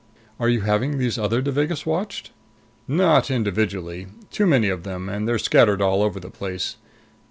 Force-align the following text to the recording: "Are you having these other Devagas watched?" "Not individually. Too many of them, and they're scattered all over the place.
"Are 0.39 0.49
you 0.49 0.61
having 0.61 0.97
these 0.97 1.19
other 1.19 1.43
Devagas 1.43 1.85
watched?" 1.85 2.31
"Not 2.87 3.29
individually. 3.29 4.07
Too 4.31 4.47
many 4.47 4.67
of 4.67 4.81
them, 4.81 5.07
and 5.07 5.27
they're 5.27 5.37
scattered 5.37 5.79
all 5.79 6.01
over 6.01 6.19
the 6.19 6.31
place. 6.31 6.77